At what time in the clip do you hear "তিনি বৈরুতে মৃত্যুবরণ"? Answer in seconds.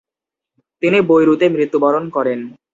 0.81-2.03